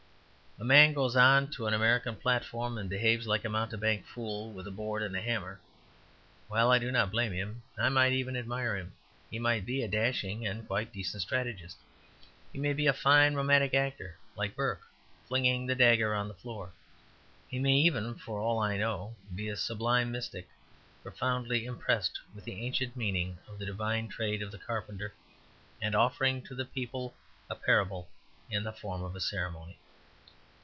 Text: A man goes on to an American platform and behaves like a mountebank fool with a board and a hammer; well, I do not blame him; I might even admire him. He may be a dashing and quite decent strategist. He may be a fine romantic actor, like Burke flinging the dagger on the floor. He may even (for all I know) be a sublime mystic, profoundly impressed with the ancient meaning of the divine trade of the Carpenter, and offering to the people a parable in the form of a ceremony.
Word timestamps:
A 0.59 0.63
man 0.63 0.93
goes 0.93 1.15
on 1.15 1.49
to 1.53 1.65
an 1.65 1.73
American 1.73 2.15
platform 2.15 2.77
and 2.77 2.87
behaves 2.87 3.25
like 3.25 3.43
a 3.43 3.49
mountebank 3.49 4.05
fool 4.05 4.51
with 4.51 4.67
a 4.67 4.71
board 4.71 5.01
and 5.01 5.15
a 5.15 5.19
hammer; 5.21 5.59
well, 6.49 6.71
I 6.71 6.77
do 6.77 6.91
not 6.91 7.09
blame 7.09 7.31
him; 7.31 7.63
I 7.79 7.89
might 7.89 8.11
even 8.13 8.35
admire 8.37 8.77
him. 8.77 8.93
He 9.31 9.39
may 9.39 9.59
be 9.59 9.81
a 9.81 9.87
dashing 9.87 10.45
and 10.45 10.67
quite 10.67 10.93
decent 10.93 11.23
strategist. 11.23 11.77
He 12.53 12.59
may 12.59 12.73
be 12.73 12.85
a 12.85 12.93
fine 12.93 13.33
romantic 13.33 13.73
actor, 13.73 14.17
like 14.35 14.55
Burke 14.55 14.81
flinging 15.27 15.65
the 15.65 15.73
dagger 15.73 16.13
on 16.13 16.27
the 16.27 16.35
floor. 16.35 16.71
He 17.47 17.57
may 17.57 17.77
even 17.77 18.13
(for 18.13 18.39
all 18.39 18.59
I 18.59 18.77
know) 18.77 19.15
be 19.33 19.49
a 19.49 19.57
sublime 19.57 20.11
mystic, 20.11 20.47
profoundly 21.01 21.65
impressed 21.65 22.19
with 22.35 22.43
the 22.45 22.63
ancient 22.63 22.95
meaning 22.95 23.39
of 23.47 23.57
the 23.57 23.65
divine 23.65 24.09
trade 24.09 24.43
of 24.43 24.51
the 24.51 24.59
Carpenter, 24.59 25.15
and 25.81 25.95
offering 25.95 26.39
to 26.43 26.53
the 26.53 26.65
people 26.65 27.15
a 27.49 27.55
parable 27.55 28.09
in 28.47 28.63
the 28.63 28.71
form 28.71 29.01
of 29.01 29.15
a 29.15 29.19
ceremony. 29.19 29.79